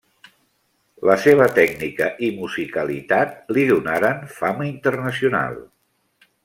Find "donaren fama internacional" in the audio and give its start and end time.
3.73-5.65